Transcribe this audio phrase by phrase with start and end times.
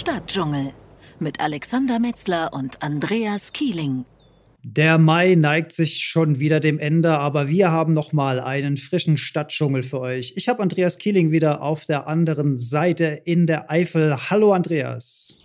[0.00, 0.72] Stadtdschungel
[1.18, 4.06] mit Alexander Metzler und Andreas Kieling.
[4.62, 9.18] Der Mai neigt sich schon wieder dem Ende, aber wir haben noch mal einen frischen
[9.18, 10.32] Stadtdschungel für euch.
[10.36, 14.16] Ich habe Andreas Kieling wieder auf der anderen Seite in der Eifel.
[14.30, 15.36] Hallo Andreas.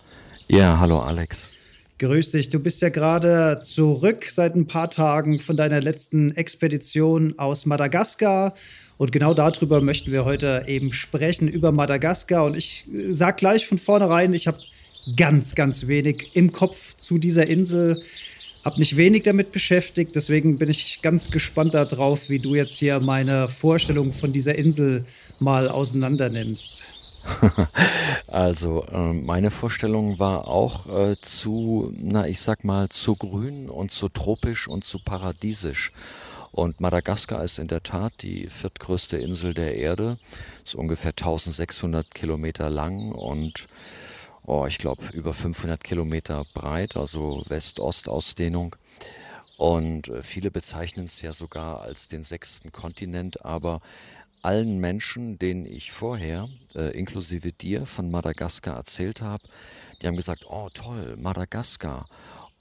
[0.47, 1.49] Ja, hallo Alex.
[1.97, 2.47] Grüß dich.
[2.47, 8.53] Du bist ja gerade zurück seit ein paar Tagen von deiner letzten Expedition aus Madagaskar.
[8.98, 12.46] Und genau darüber möchten wir heute eben sprechen, über Madagaskar.
[12.46, 14.60] Und ich sage gleich von vornherein, ich habe
[15.18, 18.02] ganz, ganz wenig im Kopf zu dieser Insel
[18.66, 23.00] habe mich wenig damit beschäftigt, deswegen bin ich ganz gespannt darauf, wie du jetzt hier
[23.00, 25.05] meine Vorstellung von dieser Insel
[25.39, 26.83] mal auseinander nimmst.
[28.27, 33.91] Also äh, meine Vorstellung war auch äh, zu, na ich sag mal, zu grün und
[33.91, 35.91] zu tropisch und zu paradiesisch.
[36.55, 40.17] Und Madagaskar ist in der Tat die viertgrößte Insel der Erde,
[40.63, 43.66] ist ungefähr 1600 Kilometer lang und
[44.45, 48.77] oh, ich glaube, über 500 Kilometer breit, also West-Ost-Ausdehnung.
[49.57, 53.81] Und äh, viele bezeichnen es ja sogar als den sechsten Kontinent, aber
[54.41, 59.43] allen Menschen, denen ich vorher, äh, inklusive dir, von Madagaskar erzählt habe,
[60.02, 62.08] die haben gesagt, oh toll, Madagaskar.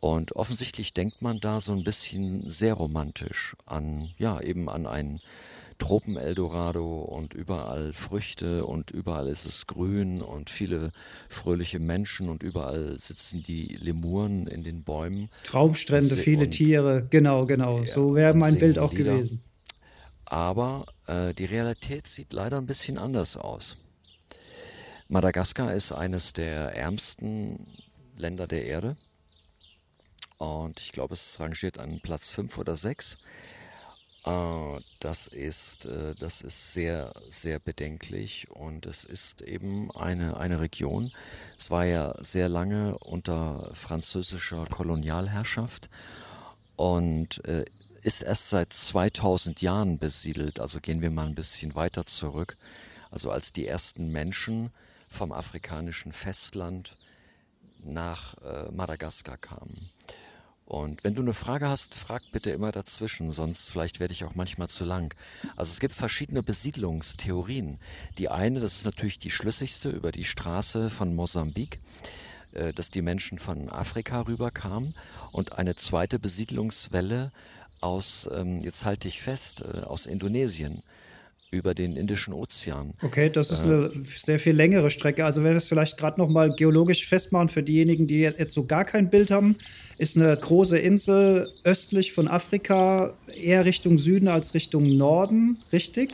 [0.05, 5.23] Und offensichtlich denkt man da so ein bisschen sehr romantisch an, ja, eben an einen
[5.79, 10.93] Tropen-Eldorado und überall Früchte und überall ist es grün und viele
[11.31, 15.31] fröhliche Menschen und überall sitzen die Lemuren in den Bäumen.
[15.43, 17.79] Traumstrände, viele Tiere, genau, genau.
[17.79, 19.15] Ja, so wäre mein Bild auch Lieder.
[19.15, 19.41] gewesen.
[20.27, 23.79] Aber äh, die Realität sieht leider ein bisschen anders aus.
[25.09, 27.69] Madagaskar ist eines der ärmsten
[28.19, 28.97] Länder der Erde.
[30.45, 33.19] Und ich glaube, es rangiert an Platz 5 oder 6.
[34.27, 40.61] Uh, das ist, uh, das ist sehr, sehr bedenklich und es ist eben eine, eine
[40.61, 41.13] Region.
[41.59, 45.91] Es war ja sehr lange unter französischer Kolonialherrschaft
[46.77, 47.65] und uh,
[48.01, 50.59] ist erst seit 2000 Jahren besiedelt.
[50.59, 52.57] Also gehen wir mal ein bisschen weiter zurück.
[53.11, 54.71] Also als die ersten Menschen
[55.11, 56.97] vom afrikanischen Festland
[57.83, 58.35] nach
[58.71, 59.91] Madagaskar kamen.
[60.67, 64.35] Und wenn du eine Frage hast, frag bitte immer dazwischen, sonst vielleicht werde ich auch
[64.35, 65.15] manchmal zu lang.
[65.57, 67.79] Also es gibt verschiedene Besiedlungstheorien.
[68.17, 71.81] Die eine, das ist natürlich die schlüssigste über die Straße von Mosambik,
[72.53, 74.95] äh, dass die Menschen von Afrika rüberkamen.
[75.33, 77.31] Und eine zweite Besiedlungswelle
[77.83, 80.83] aus, ähm, jetzt halte ich fest, äh, aus Indonesien
[81.55, 82.93] über den Indischen Ozean.
[83.03, 85.25] Okay, das ist äh, eine sehr viel längere Strecke.
[85.25, 88.67] Also wenn wir es vielleicht gerade noch mal geologisch festmachen für diejenigen, die jetzt so
[88.67, 89.57] gar kein Bild haben,
[89.99, 96.13] ist eine große Insel östlich von Afrika, eher Richtung Süden als Richtung Norden, richtig?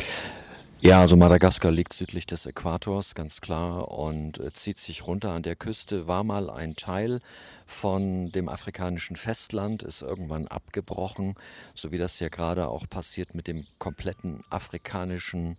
[0.82, 5.42] Ja, also Madagaskar liegt südlich des Äquators, ganz klar, und äh, zieht sich runter an
[5.42, 7.20] der Küste, war mal ein Teil
[7.66, 11.34] von dem afrikanischen Festland, ist irgendwann abgebrochen,
[11.74, 15.58] so wie das ja gerade auch passiert mit dem kompletten afrikanischen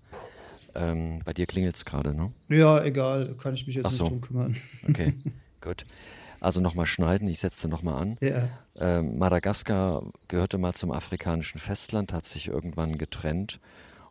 [0.74, 2.32] ähm, bei dir klingelt es gerade, ne?
[2.50, 4.04] Ja, egal, kann ich mich jetzt so.
[4.04, 4.56] nicht drum kümmern.
[4.88, 5.14] Okay,
[5.62, 5.86] gut.
[6.40, 8.18] Also nochmal schneiden, ich setze nochmal an.
[8.22, 8.48] Ja.
[8.80, 13.60] Ähm, Madagaskar gehörte mal zum afrikanischen Festland, hat sich irgendwann getrennt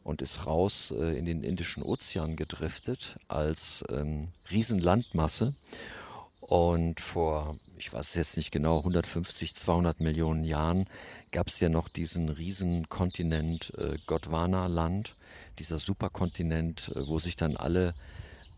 [0.04, 5.54] und ist raus äh, in den Indischen Ozean gedriftet als ähm, Riesenlandmasse.
[6.40, 10.86] Und vor, ich weiß es jetzt nicht genau, 150, 200 Millionen Jahren
[11.30, 15.14] gab es ja noch diesen Riesenkontinent äh, Gondwana-Land,
[15.58, 17.94] dieser Superkontinent, äh, wo sich dann alle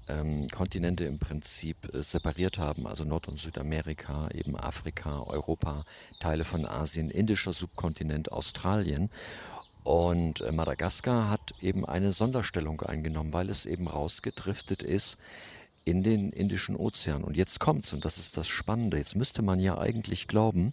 [0.09, 5.85] ähm, Kontinente im Prinzip äh, separiert haben, also Nord- und Südamerika, eben Afrika, Europa,
[6.19, 9.11] Teile von Asien, indischer Subkontinent, Australien.
[9.85, 15.17] Und äh, Madagaskar hat eben eine Sonderstellung eingenommen, weil es eben rausgedriftet ist
[15.85, 17.25] in den Indischen Ozean.
[17.25, 18.99] Und jetzt kommt's, und das ist das Spannende.
[18.99, 20.73] Jetzt müsste man ja eigentlich glauben,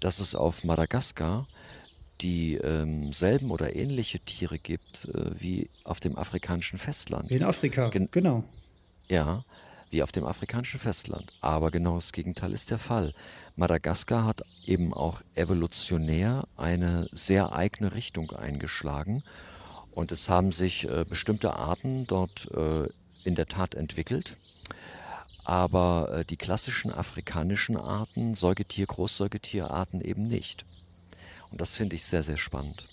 [0.00, 1.46] dass es auf Madagaskar
[2.20, 7.30] dieselben ähm, oder ähnliche Tiere gibt äh, wie auf dem afrikanischen Festland.
[7.30, 8.44] In Afrika, Gen genau.
[9.08, 9.44] Ja,
[9.90, 11.32] wie auf dem afrikanischen Festland.
[11.40, 13.14] Aber genau das Gegenteil ist der Fall.
[13.56, 19.22] Madagaskar hat eben auch evolutionär eine sehr eigene Richtung eingeschlagen
[19.92, 22.88] und es haben sich äh, bestimmte Arten dort äh,
[23.22, 24.36] in der Tat entwickelt.
[25.44, 30.64] Aber äh, die klassischen afrikanischen Arten, Säugetier, Großsäugetierarten eben nicht.
[31.50, 32.84] Und das finde ich sehr, sehr spannend.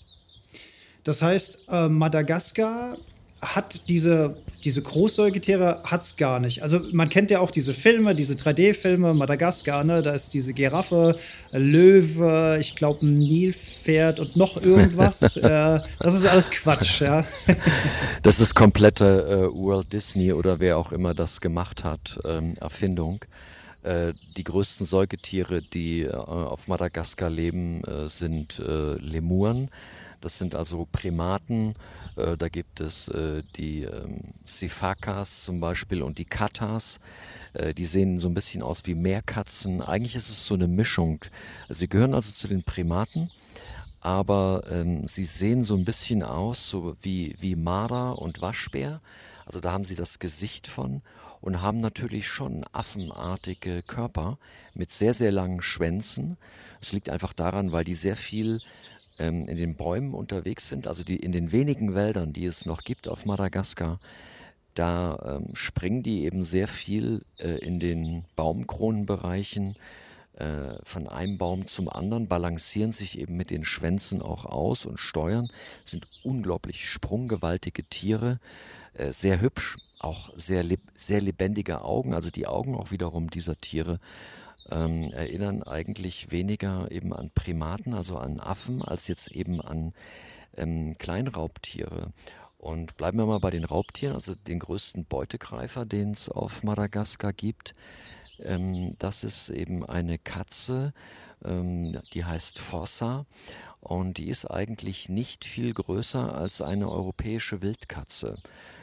[1.02, 2.96] Das heißt, äh, Madagaskar
[3.42, 6.62] hat diese, diese Großsäugetiere hat's gar nicht.
[6.62, 10.00] Also man kennt ja auch diese Filme, diese 3D-Filme, Madagaskar, ne?
[10.00, 11.18] da ist diese Giraffe,
[11.50, 15.36] Löwe, ich glaube ein Nilpferd und noch irgendwas.
[15.36, 17.24] äh, das ist alles Quatsch, ja.
[18.22, 23.24] das ist komplette äh, Walt Disney oder wer auch immer das gemacht hat, ähm, Erfindung.
[23.82, 29.68] Äh, die größten Säugetiere, die äh, auf Madagaskar leben, äh, sind Lemuren.
[30.24, 31.74] Das sind also Primaten.
[32.16, 37.00] Äh, da gibt es äh, die ähm, Sifakas zum Beispiel und die Katas.
[37.52, 39.82] Äh, die sehen so ein bisschen aus wie Meerkatzen.
[39.82, 41.24] Eigentlich ist es so eine Mischung.
[41.68, 43.30] Sie gehören also zu den Primaten
[44.04, 49.00] aber ähm, sie sehen so ein bisschen aus, so wie, wie Marder und Waschbär.
[49.46, 51.02] Also da haben sie das Gesicht von
[51.40, 54.38] und haben natürlich schon affenartige Körper
[54.74, 56.36] mit sehr, sehr langen Schwänzen.
[56.80, 58.60] Es liegt einfach daran, weil die sehr viel
[59.18, 62.82] ähm, in den Bäumen unterwegs sind, also die in den wenigen Wäldern, die es noch
[62.82, 63.98] gibt auf Madagaskar,
[64.74, 69.76] da ähm, springen die eben sehr viel äh, in den Baumkronenbereichen
[70.34, 74.98] äh, von einem Baum zum anderen, balancieren sich eben mit den Schwänzen auch aus und
[74.98, 75.50] steuern,
[75.84, 78.40] sind unglaublich sprunggewaltige Tiere,
[78.94, 83.60] äh, sehr hübsch, auch sehr, leb sehr lebendige Augen, also die Augen auch wiederum dieser
[83.60, 84.00] Tiere
[84.68, 89.92] ähm, erinnern eigentlich weniger eben an Primaten, also an Affen, als jetzt eben an
[90.56, 92.12] ähm, Kleinraubtiere.
[92.58, 97.32] Und bleiben wir mal bei den Raubtieren, also den größten Beutegreifer, den es auf Madagaskar
[97.32, 97.74] gibt.
[98.38, 100.92] Ähm, das ist eben eine Katze,
[101.44, 103.26] ähm, die heißt Fossa
[103.80, 108.38] und die ist eigentlich nicht viel größer als eine europäische Wildkatze.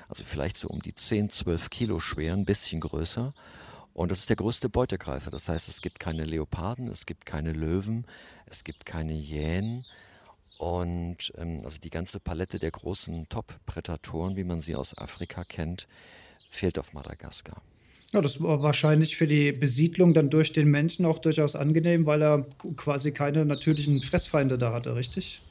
[0.09, 3.33] Also vielleicht so um die 10, 12 Kilo schwer, ein bisschen größer.
[3.93, 5.31] Und das ist der größte Beutegreifer.
[5.31, 8.05] Das heißt, es gibt keine Leoparden, es gibt keine Löwen,
[8.45, 9.85] es gibt keine Jähen.
[10.57, 15.87] Und ähm, also die ganze Palette der großen Top-Prädatoren, wie man sie aus Afrika kennt,
[16.49, 17.61] fehlt auf Madagaskar.
[18.11, 22.23] Ja, das war wahrscheinlich für die Besiedlung dann durch den Menschen auch durchaus angenehm, weil
[22.23, 22.45] er
[22.75, 25.41] quasi keine natürlichen Fressfeinde da hatte, richtig?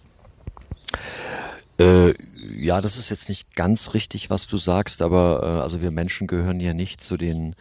[1.79, 2.15] Äh,
[2.59, 6.27] ja, das ist jetzt nicht ganz richtig, was du sagst, aber äh, also wir Menschen
[6.27, 7.55] gehören ja nicht zu den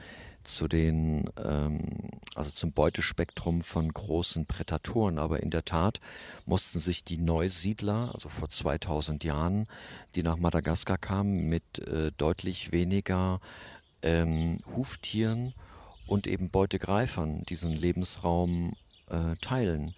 [0.48, 1.80] zu den, ähm,
[2.36, 5.20] also zum Beutespektrum von großen Prädatoren.
[5.20, 6.00] Aber in der Tat
[6.46, 9.68] mussten sich die Neusiedler, also vor 2000 Jahren,
[10.16, 13.40] die nach Madagaskar kamen, mit äh, deutlich weniger
[14.02, 15.54] ähm, Huftieren
[16.08, 18.74] und eben Beutegreifern diesen Lebensraum
[19.10, 19.94] äh, teilen.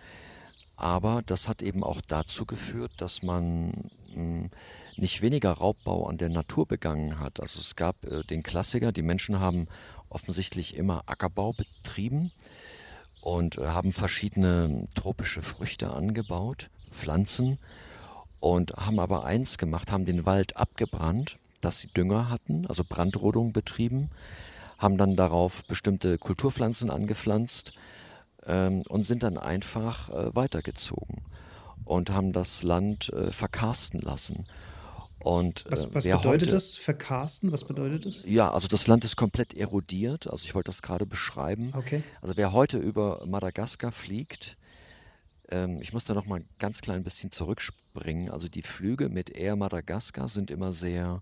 [0.75, 4.50] Aber das hat eben auch dazu geführt, dass man hm,
[4.96, 7.40] nicht weniger Raubbau an der Natur begangen hat.
[7.40, 9.68] Also es gab äh, den Klassiker, die Menschen haben
[10.09, 12.31] offensichtlich immer Ackerbau betrieben
[13.21, 17.59] und äh, haben verschiedene tropische Früchte angebaut, Pflanzen
[18.39, 23.51] und haben aber eins gemacht, haben den Wald abgebrannt, dass sie Dünger hatten, also Brandrodung
[23.51, 24.09] betrieben,
[24.77, 27.73] haben dann darauf bestimmte Kulturpflanzen angepflanzt
[28.45, 31.21] ähm, und sind dann einfach äh, weitergezogen
[31.83, 34.45] und haben das Land äh, verkarsten lassen.
[35.19, 36.77] Und, was, äh, was bedeutet heute, das?
[36.77, 37.51] Verkarsten?
[37.51, 38.24] Was bedeutet das?
[38.25, 40.27] Ja, also das Land ist komplett erodiert.
[40.27, 41.71] Also ich wollte das gerade beschreiben.
[41.75, 42.04] Okay.
[42.21, 44.56] Also wer heute über Madagaskar fliegt,
[45.50, 48.30] ähm, ich muss da noch mal ein ganz klein bisschen zurückspringen.
[48.30, 51.22] Also die Flüge mit Air Madagaskar sind immer sehr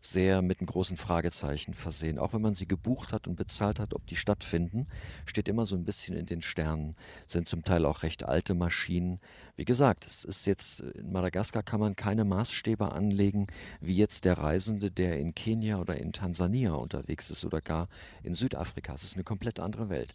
[0.00, 2.18] sehr mit einem großen Fragezeichen versehen.
[2.18, 4.86] Auch wenn man sie gebucht hat und bezahlt hat, ob die stattfinden,
[5.24, 6.94] steht immer so ein bisschen in den Sternen.
[7.26, 9.20] Sind zum Teil auch recht alte Maschinen.
[9.56, 13.46] Wie gesagt, es ist jetzt, in Madagaskar kann man keine Maßstäbe anlegen,
[13.80, 17.88] wie jetzt der Reisende, der in Kenia oder in Tansania unterwegs ist oder gar
[18.22, 18.94] in Südafrika.
[18.94, 20.14] Es ist eine komplett andere Welt.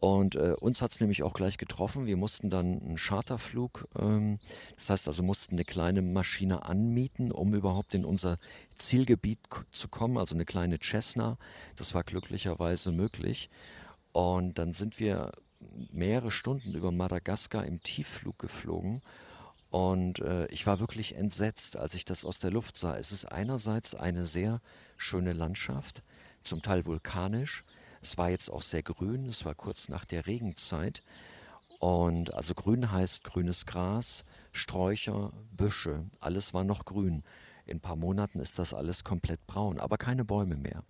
[0.00, 2.06] Und äh, uns hat es nämlich auch gleich getroffen.
[2.06, 4.38] Wir mussten dann einen Charterflug, ähm,
[4.76, 8.38] das heißt also mussten eine kleine Maschine anmieten, um überhaupt in unser
[8.78, 9.40] Zielgebiet
[9.72, 11.36] zu kommen, also eine kleine Cessna.
[11.76, 13.50] Das war glücklicherweise möglich.
[14.12, 15.32] Und dann sind wir
[15.92, 19.02] mehrere Stunden über Madagaskar im Tiefflug geflogen.
[19.70, 22.96] Und äh, ich war wirklich entsetzt, als ich das aus der Luft sah.
[22.96, 24.60] Es ist einerseits eine sehr
[24.96, 26.02] schöne Landschaft,
[26.44, 27.64] zum Teil vulkanisch.
[28.02, 31.02] Es war jetzt auch sehr grün, es war kurz nach der Regenzeit.
[31.78, 37.22] Und also grün heißt grünes Gras, Sträucher, Büsche, alles war noch grün.
[37.66, 40.82] In ein paar Monaten ist das alles komplett braun, aber keine Bäume mehr.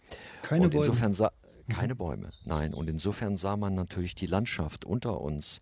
[0.43, 0.87] Keine und Bäume.
[0.87, 1.33] Insofern sah,
[1.67, 1.73] mhm.
[1.73, 2.73] keine Bäume, nein.
[2.73, 5.61] Und insofern sah man natürlich die Landschaft unter uns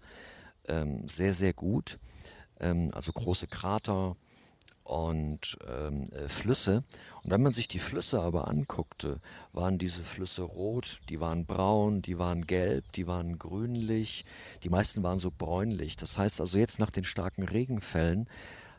[0.68, 1.98] ähm, sehr, sehr gut.
[2.60, 4.16] Ähm, also große Krater,
[4.86, 6.84] und ähm, äh, Flüsse.
[7.22, 9.20] Und wenn man sich die Flüsse aber anguckte,
[9.52, 14.24] waren diese Flüsse rot, die waren braun, die waren gelb, die waren grünlich,
[14.62, 15.96] die meisten waren so bräunlich.
[15.96, 18.28] Das heißt also jetzt nach den starken Regenfällen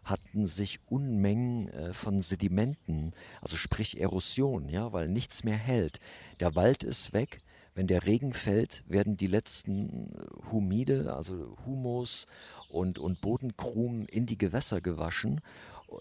[0.06, 3.12] hatten sich Unmengen äh, von Sedimenten,
[3.42, 6.00] also sprich Erosion, ja, weil nichts mehr hält.
[6.40, 7.42] Der Wald ist weg,
[7.76, 12.26] wenn der Regen fällt, werden die letzten äh, Humide, also Humus
[12.70, 15.42] und, und Bodenkrumen in die Gewässer gewaschen,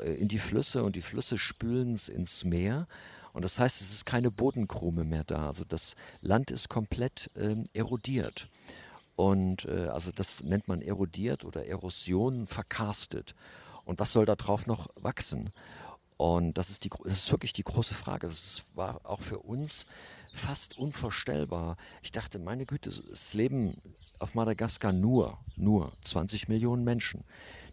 [0.02, 2.86] in die Flüsse und die Flüsse spülen es ins Meer.
[3.32, 5.46] Und das heißt, es ist keine Bodenkrume mehr da.
[5.46, 8.48] Also das Land ist komplett ähm, erodiert.
[9.14, 13.34] Und äh, also das nennt man erodiert oder Erosion verkarstet.
[13.84, 15.50] Und was soll da drauf noch wachsen?
[16.16, 18.28] Und das ist, die, das ist wirklich die große Frage.
[18.28, 19.86] Das war auch für uns
[20.32, 21.76] fast unvorstellbar.
[22.02, 23.76] Ich dachte, meine Güte, es leben
[24.18, 27.24] auf Madagaskar nur, nur 20 Millionen Menschen.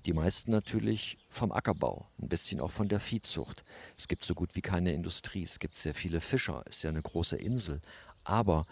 [0.06, 3.64] Die meisten natürlich vom Ackerbau, ein bisschen auch von der Viehzucht.
[3.98, 5.44] Es gibt so gut wie keine Industrie.
[5.44, 7.82] Es gibt sehr viele Fischer, ist ja eine große Insel.
[8.26, 8.66] Aber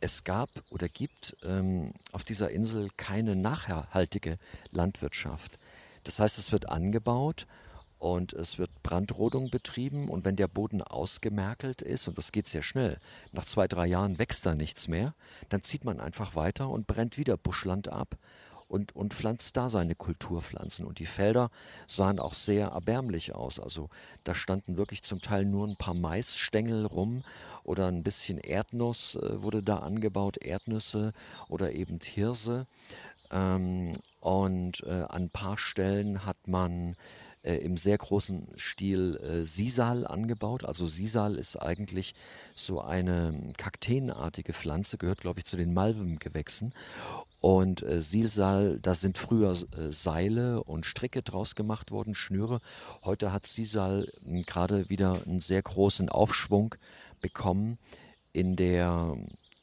[0.00, 4.36] es gab oder gibt ähm, auf dieser Insel keine nachhaltige
[4.70, 5.58] Landwirtschaft.
[6.04, 7.46] Das heißt, es wird angebaut
[7.98, 12.62] und es wird Brandrodung betrieben und wenn der Boden ausgemerkelt ist, und das geht sehr
[12.62, 12.98] schnell,
[13.32, 15.14] nach zwei, drei Jahren wächst da nichts mehr,
[15.48, 18.16] dann zieht man einfach weiter und brennt wieder Buschland ab
[18.68, 20.84] und, und pflanzt da seine Kulturpflanzen.
[20.84, 21.50] Und die Felder
[21.86, 23.60] sahen auch sehr erbärmlich aus.
[23.60, 23.88] Also
[24.24, 27.22] da standen wirklich zum Teil nur ein paar Maisstängel rum
[27.64, 31.12] oder ein bisschen Erdnuss äh, wurde da angebaut, Erdnüsse
[31.48, 32.66] oder eben Hirse.
[33.30, 36.96] Ähm, und äh, an ein paar Stellen hat man
[37.46, 40.64] äh, im sehr großen Stil äh, Sisal angebaut.
[40.64, 42.14] Also Sisal ist eigentlich
[42.54, 46.74] so eine kakteenartige Pflanze, gehört glaube ich zu den Malvengewächsen.
[47.46, 52.60] Und äh, Sisal, da sind früher äh, Seile und Stricke draus gemacht worden, Schnüre.
[53.04, 56.74] Heute hat Sisal hm, gerade wieder einen sehr großen Aufschwung
[57.22, 57.78] bekommen
[58.32, 59.16] in der,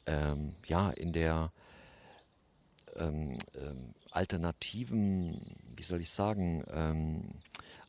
[0.06, 1.50] ähm, ja, in der
[2.96, 5.38] ähm, ähm, alternativen,
[5.76, 7.20] wie soll ich sagen, ähm,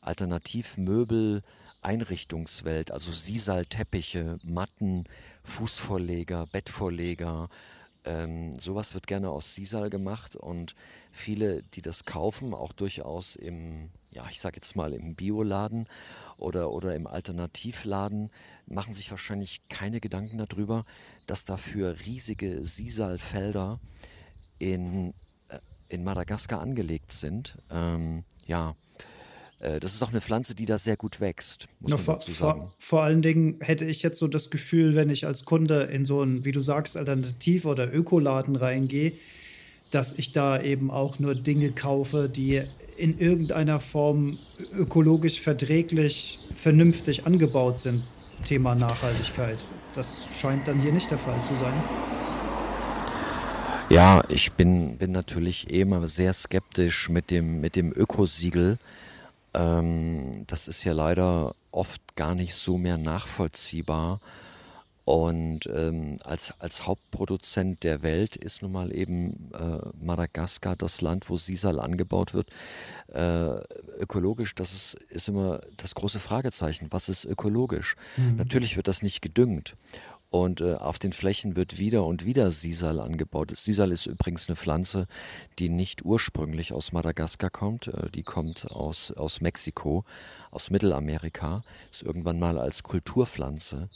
[0.02, 1.42] Alternativmöbel
[1.82, 5.06] Einrichtungswelt, also Sisal-Teppiche, Matten,
[5.46, 7.48] Fußvorleger, Bettvorleger,
[8.06, 10.76] ähm, sowas wird gerne aus Sisal gemacht und
[11.12, 15.88] viele, die das kaufen, auch durchaus im, ja, ich sag jetzt mal im Bioladen
[16.38, 18.32] oder, oder im Alternativladen,
[18.68, 20.86] machen sich wahrscheinlich keine Gedanken darüber,
[21.28, 23.80] dass dafür riesige Sisal-Felder
[24.60, 25.14] in,
[25.50, 25.60] äh,
[25.90, 27.58] in Madagaskar angelegt sind.
[27.72, 28.76] Ähm, ja,
[29.60, 32.60] das ist auch eine Pflanze, die da sehr gut wächst, muss no, man dazu sagen.
[32.60, 36.06] Vor, vor, allen Dingen hätte ich jetzt so das Gefühl, wenn ich als Kunde in
[36.06, 39.14] so einen, wie du sagst, Alternativ- oder Ökoladen reingehe,
[39.92, 42.64] dass ich da eben auch nur Dinge kaufe, die
[42.98, 44.38] in irgendeiner Form
[44.74, 48.04] ökologisch verträglich, vernünftig angebaut sind.
[48.44, 49.58] Thema Nachhaltigkeit.
[49.94, 51.74] Das scheint dann hier nicht der Fall zu sein.
[53.90, 58.78] Ja, ich bin, bin natürlich eh immer sehr skeptisch mit dem, mit dem Ökosiegel.
[59.56, 64.20] Ähm, das ist ja leider oft gar nicht so mehr nachvollziehbar.
[65.06, 71.30] Und ähm, als, als Hauptproduzent der Welt ist nun mal eben äh, Madagaskar das Land,
[71.30, 72.48] wo Sisal angebaut wird.
[73.14, 73.60] Äh,
[74.00, 76.88] ökologisch, das ist, ist immer das große Fragezeichen.
[76.90, 77.96] Was ist ökologisch?
[78.18, 78.38] Mhm.
[78.38, 79.76] Natürlich wird das nicht gedüngt.
[80.30, 83.54] Und äh, auf den Flächen wird wieder und wieder Sisal angebaut.
[83.58, 85.08] Sisal ist übrigens eine Pflanze,
[85.60, 87.88] die nicht ursprünglich aus Madagaskar kommt.
[87.88, 90.04] Äh, die kommt aus, aus Mexiko,
[90.52, 91.64] aus Mittelamerika.
[91.92, 93.90] Ist irgendwann mal als Kulturpflanze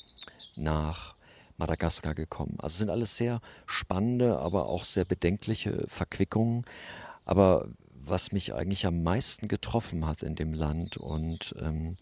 [0.56, 1.16] nach
[1.58, 2.56] Madagaskar gekommen.
[2.60, 6.66] Also sind alles sehr spannende, aber auch sehr bedenkliche Verquickungen.
[7.26, 11.98] Aber was mich eigentlich am meisten getroffen hat in dem Land und ähm,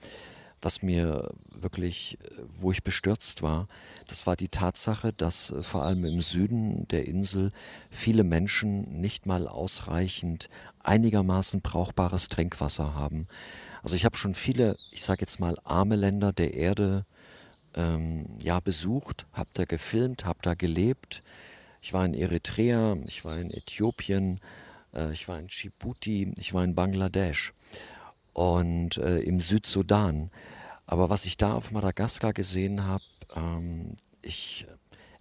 [0.68, 3.70] was mir wirklich, äh, wo ich bestürzt war,
[4.08, 7.54] das war die Tatsache, dass äh, vor allem im Süden der Insel
[7.90, 10.50] viele Menschen nicht mal ausreichend
[10.84, 13.28] einigermaßen brauchbares Trinkwasser haben.
[13.82, 17.06] Also ich habe schon viele, ich sage jetzt mal, arme Länder der Erde
[17.74, 21.24] ähm, ja besucht, habe da gefilmt, habe da gelebt.
[21.82, 24.42] Ich war in Eritrea, ich war in Äthiopien,
[24.94, 27.54] äh, ich war in Djibouti, ich war in Bangladesch
[28.34, 30.30] und äh, im Südsudan.
[30.88, 33.04] Aber was ich da auf Madagaskar gesehen habe,
[33.36, 34.66] ähm, ich,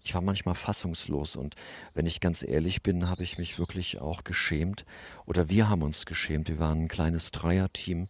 [0.03, 1.57] ich war manchmal fassungslos und
[1.93, 4.87] wenn ich ganz ehrlich bin, habe ich mich wirklich auch geschämt
[5.27, 6.49] oder wir haben uns geschämt.
[6.49, 8.09] Wir waren ein kleines Dreierteam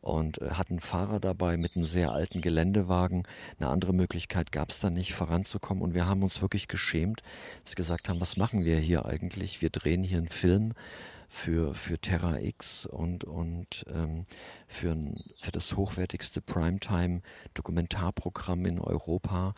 [0.00, 3.26] und äh, hatten Fahrer dabei mit einem sehr alten Geländewagen.
[3.58, 5.82] Eine andere Möglichkeit gab es da nicht, voranzukommen.
[5.82, 7.22] Und wir haben uns wirklich geschämt,
[7.62, 9.62] dass wir gesagt haben, was machen wir hier eigentlich?
[9.62, 10.74] Wir drehen hier einen Film
[11.28, 14.24] für, für Terra X und, und ähm,
[14.66, 14.96] für,
[15.40, 19.54] für das hochwertigste Primetime-Dokumentarprogramm in Europa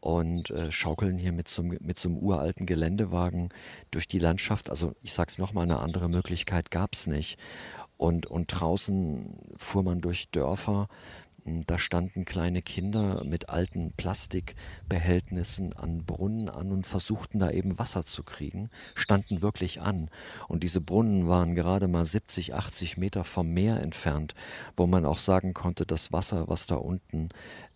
[0.00, 3.48] und äh, schaukeln hier mit so, mit so einem uralten Geländewagen
[3.90, 4.70] durch die Landschaft.
[4.70, 7.38] Also ich sag's nochmal, eine andere Möglichkeit gab's nicht.
[7.96, 10.88] Und, und draußen fuhr man durch Dörfer,
[11.66, 18.04] da standen kleine Kinder mit alten Plastikbehältnissen an Brunnen an und versuchten da eben Wasser
[18.04, 20.10] zu kriegen, standen wirklich an.
[20.48, 24.34] Und diese Brunnen waren gerade mal 70, 80 Meter vom Meer entfernt,
[24.76, 27.28] wo man auch sagen konnte, das Wasser, was da unten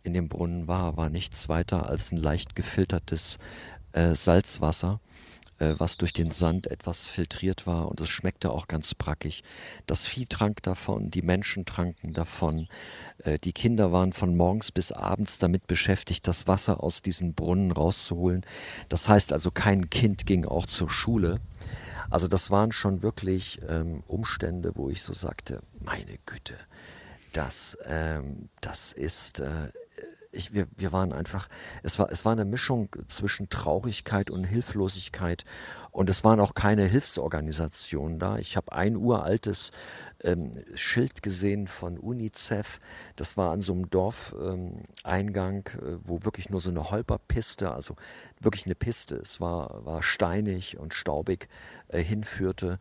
[0.02, 3.38] in dem Brunnen war, war nichts weiter als ein leicht gefiltertes
[3.92, 5.00] äh, Salzwasser
[5.60, 9.44] äh, was durch den Sand etwas filtriert war und es schmeckte auch ganz brackig.
[9.86, 12.68] Das Vieh trank davon, die Menschen tranken davon,
[13.18, 17.70] äh, die Kinder waren von morgens bis abends damit beschäftigt, das Wasser aus diesen Brunnen
[17.70, 18.44] rauszuholen.
[18.88, 21.40] Das heißt also, kein Kind ging auch zur Schule.
[22.10, 26.54] Also das waren schon wirklich ähm, Umstände, wo ich so sagte, meine Güte,
[27.32, 29.70] das, ähm, das ist äh,
[30.32, 31.48] ich, wir, wir waren einfach,
[31.82, 35.44] es war, es war eine Mischung zwischen Traurigkeit und Hilflosigkeit
[35.90, 38.38] und es waren auch keine Hilfsorganisationen da.
[38.38, 39.72] Ich habe ein uraltes
[40.22, 42.78] ähm, Schild gesehen von UNICEF,
[43.16, 47.96] das war an so einem Dorfeingang, ähm, äh, wo wirklich nur so eine Holperpiste, also
[48.40, 51.48] wirklich eine Piste, es war, war steinig und staubig
[51.88, 52.78] äh, hinführte.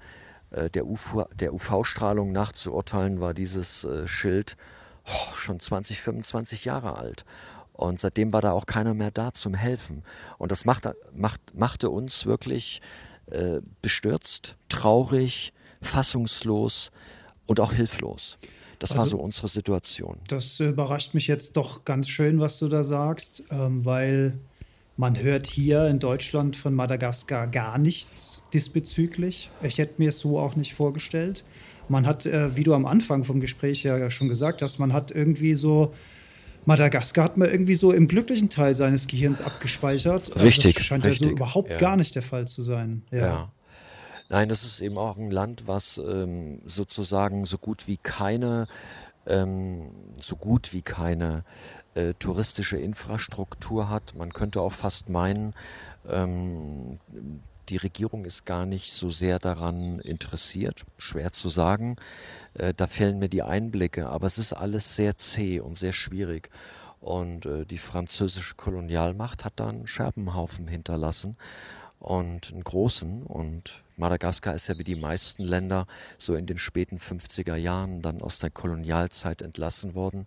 [0.51, 4.55] Äh, der, UV, UV-Strahlung nachzuurteilen war dieses äh, Schild
[5.09, 7.25] oh, schon 20, 25 Jahre alt.
[7.73, 10.03] Und seitdem war da auch keiner mehr da zum Helfen.
[10.37, 12.81] Und das macht, macht, machte uns wirklich
[13.27, 16.91] äh, bestürzt, traurig, fassungslos
[17.45, 18.37] und auch hilflos.
[18.79, 20.17] Das also, war so unsere Situation.
[20.27, 24.37] Das überrascht mich jetzt doch ganz schön, was du da sagst, ähm, weil
[24.97, 29.49] man hört hier in Deutschland von Madagaskar gar nichts diesbezüglich.
[29.61, 31.45] Ich hätte mir es so auch nicht vorgestellt.
[31.89, 35.11] Man hat, äh, wie du am Anfang vom Gespräch ja schon gesagt hast, man hat
[35.11, 35.93] irgendwie so
[36.65, 40.39] Madagaskar hat man irgendwie so im glücklichen Teil seines Gehirns abgespeichert.
[40.39, 40.75] Richtig.
[40.75, 41.77] Das scheint richtig, ja so überhaupt ja.
[41.77, 43.03] gar nicht der Fall zu sein.
[43.11, 43.17] Ja.
[43.17, 43.51] ja.
[44.29, 48.67] Nein, das ist eben auch ein Land, was ähm, sozusagen so gut wie keine,
[49.25, 49.89] ähm,
[50.21, 51.43] so gut wie keine
[51.95, 54.15] äh, touristische Infrastruktur hat.
[54.15, 55.55] Man könnte auch fast meinen,
[56.07, 56.99] ähm,
[57.69, 61.97] die Regierung ist gar nicht so sehr daran interessiert, schwer zu sagen.
[62.55, 66.49] Äh, da fehlen mir die Einblicke, aber es ist alles sehr zäh und sehr schwierig.
[66.99, 71.37] Und äh, die französische Kolonialmacht hat da einen Scherbenhaufen hinterlassen
[71.99, 73.23] und einen großen.
[73.23, 75.85] Und Madagaskar ist ja wie die meisten Länder
[76.17, 80.25] so in den späten 50er Jahren dann aus der Kolonialzeit entlassen worden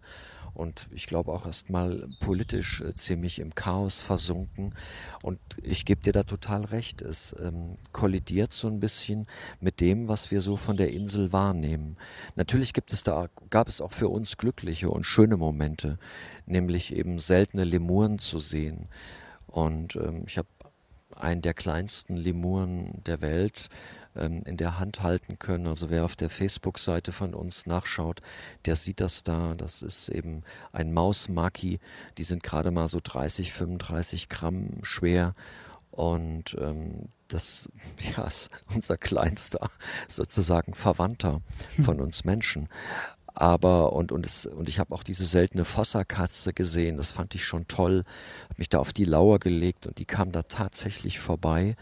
[0.54, 4.74] und ich glaube auch erstmal politisch äh, ziemlich im Chaos versunken.
[5.22, 7.00] Und ich gebe dir da total recht.
[7.00, 9.26] Es ähm, kollidiert so ein bisschen
[9.60, 11.96] mit dem, was wir so von der Insel wahrnehmen.
[12.36, 15.98] Natürlich gibt es da, gab es auch für uns glückliche und schöne Momente,
[16.46, 18.88] nämlich eben seltene Lemuren zu sehen.
[19.46, 20.48] Und ähm, ich habe
[21.16, 23.68] einen der kleinsten Lemuren der Welt
[24.16, 25.66] ähm, in der Hand halten können.
[25.66, 28.20] Also wer auf der Facebook-Seite von uns nachschaut,
[28.66, 29.54] der sieht das da.
[29.54, 31.80] Das ist eben ein Mausmaki.
[32.18, 35.34] Die sind gerade mal so 30, 35 Gramm schwer.
[35.90, 37.68] Und ähm, das
[38.16, 39.70] ja, ist unser kleinster
[40.08, 41.40] sozusagen Verwandter
[41.76, 41.84] hm.
[41.84, 42.68] von uns Menschen.
[43.34, 46.98] Aber und und es, und ich habe auch diese seltene Fossa-Katze gesehen.
[46.98, 48.04] Das fand ich schon toll.
[48.44, 51.76] Habe mich da auf die Lauer gelegt und die kam da tatsächlich vorbei.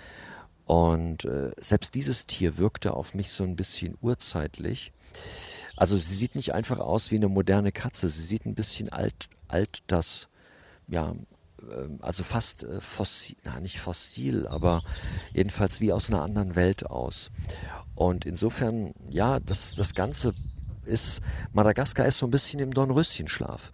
[0.71, 4.93] Und äh, selbst dieses Tier wirkte auf mich so ein bisschen urzeitlich.
[5.77, 9.29] Also sie sieht nicht einfach aus wie eine moderne Katze, sie sieht ein bisschen alt,
[9.49, 10.29] alt das,
[10.87, 11.17] ja,
[11.61, 14.85] äh, also fast äh, fossil, na nicht fossil, aber
[15.35, 17.33] jedenfalls wie aus einer anderen Welt aus.
[17.97, 20.35] Und insofern, ja, das, das Ganze
[20.85, 21.21] ist,
[21.53, 23.73] Madagaskar ist so ein bisschen im Dornröschenschlaf.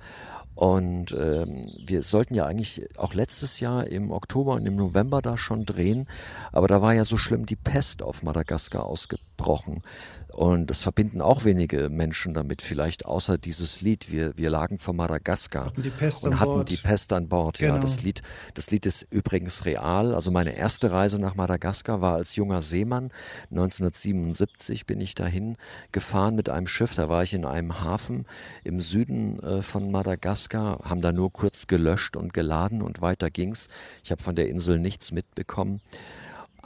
[0.56, 5.36] Und ähm, wir sollten ja eigentlich auch letztes Jahr im Oktober und im November da
[5.36, 6.08] schon drehen,
[6.50, 9.82] aber da war ja so schlimm die Pest auf Madagaskar ausgebrochen.
[10.36, 14.12] Und das verbinden auch wenige Menschen damit, vielleicht außer dieses Lied.
[14.12, 16.68] Wir, wir lagen vor Madagaskar hatten die Pest und hatten Bord.
[16.68, 17.56] die Pest an Bord.
[17.56, 17.76] Genau.
[17.76, 18.20] Ja, das Lied,
[18.52, 20.14] das Lied ist übrigens real.
[20.14, 23.12] Also meine erste Reise nach Madagaskar war als junger Seemann.
[23.50, 25.56] 1977 bin ich dahin
[25.90, 26.94] gefahren mit einem Schiff.
[26.94, 28.26] Da war ich in einem Hafen
[28.62, 33.68] im Süden äh, von Madagaskar, haben da nur kurz gelöscht und geladen und weiter ging's.
[34.04, 35.80] Ich habe von der Insel nichts mitbekommen.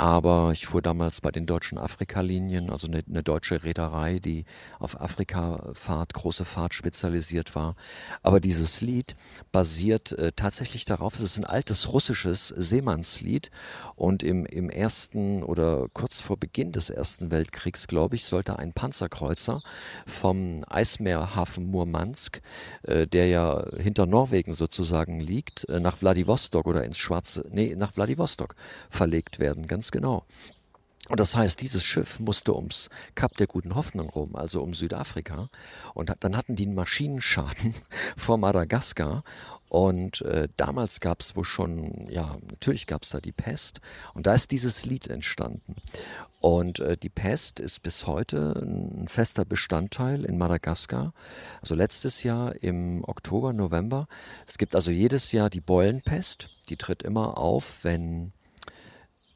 [0.00, 4.46] Aber ich fuhr damals bei den deutschen Afrika-Linien, also eine, eine, deutsche Reederei, die
[4.78, 7.76] auf Afrika-Fahrt, große Fahrt spezialisiert war.
[8.22, 9.14] Aber dieses Lied
[9.52, 13.50] basiert äh, tatsächlich darauf, es ist ein altes russisches Seemannslied
[13.94, 18.72] und im, im ersten oder kurz vor Beginn des Ersten Weltkriegs, glaube ich, sollte ein
[18.72, 19.60] Panzerkreuzer
[20.06, 22.40] vom Eismeerhafen Murmansk,
[22.84, 27.92] äh, der ja hinter Norwegen sozusagen liegt, äh, nach Vladivostok oder ins Schwarze, nee, nach
[27.92, 28.54] Vladivostok
[28.88, 30.24] verlegt werden, ganz genau.
[31.10, 35.48] Und das heißt, dieses Schiff musste ums Kap der Guten Hoffnung rum, also um Südafrika.
[35.92, 37.74] Und dann hatten die einen Maschinenschaden
[38.16, 39.24] vor Madagaskar.
[39.68, 43.80] Und äh, damals gab es wohl schon, ja, natürlich gab es da die Pest.
[44.14, 45.74] Und da ist dieses Lied entstanden.
[46.40, 51.12] Und äh, die Pest ist bis heute ein fester Bestandteil in Madagaskar.
[51.60, 54.06] Also letztes Jahr im Oktober, November.
[54.46, 56.50] Es gibt also jedes Jahr die Beulenpest.
[56.68, 58.32] Die tritt immer auf, wenn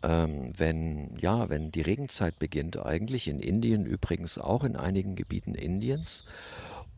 [0.05, 5.55] ähm, wenn, ja, wenn die Regenzeit beginnt, eigentlich in Indien übrigens auch in einigen Gebieten
[5.55, 6.25] Indiens.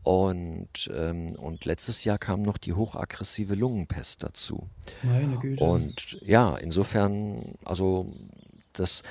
[0.03, 4.69] Und, ähm, und letztes Jahr kam noch die hochaggressive Lungenpest dazu.
[5.03, 5.63] Meine Güte.
[5.63, 8.13] Und ja, insofern, also
[8.71, 9.03] das,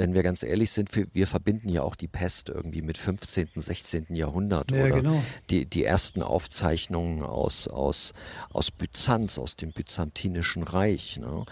[0.00, 3.50] wenn wir ganz ehrlich sind, wir, wir, verbinden ja auch die Pest irgendwie mit 15.,
[3.54, 4.06] 16.
[4.14, 5.22] Jahrhundert ja, oder genau.
[5.50, 8.14] die, die ersten Aufzeichnungen aus, aus,
[8.50, 11.18] aus Byzanz, aus dem Byzantinischen Reich.
[11.18, 11.44] Ne?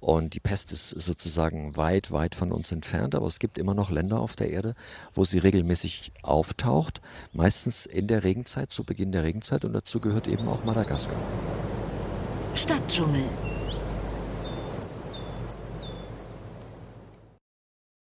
[0.00, 3.92] Und die Pest ist sozusagen weit, weit von uns entfernt, aber es gibt immer noch
[3.92, 4.74] Länder auf der Erde,
[5.14, 7.00] wo sie regelmäßig auftaucht,
[7.32, 11.14] meistens in der Regenzeit, zu Beginn der Regenzeit und dazu gehört eben auch Madagaskar.
[12.56, 13.22] Stadtdschungel